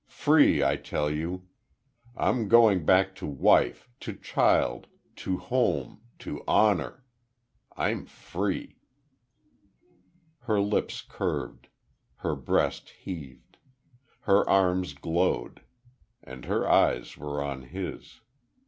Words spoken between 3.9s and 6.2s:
to child to home